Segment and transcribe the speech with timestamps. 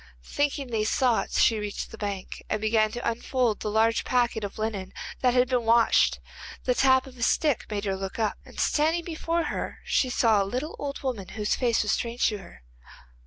[0.25, 4.57] Thinking these thoughts she reached the bank, and began to unfold the large packet of
[4.57, 6.19] linen that had to be washed.
[6.63, 10.41] The tap of a stick made her look up, and standing before her she saw
[10.41, 12.63] a little old woman, whose face was strange to her.